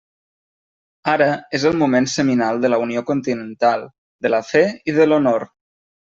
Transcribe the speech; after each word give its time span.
Ara 1.11 1.25
és 1.57 1.65
el 1.69 1.75
moment 1.81 2.07
seminal 2.13 2.61
de 2.63 2.71
la 2.73 2.79
unió 2.85 3.03
continental, 3.09 3.85
de 4.27 4.31
la 4.37 4.41
fe 4.47 4.63
i 4.93 4.97
de 5.01 5.07
l'honor. 5.11 5.47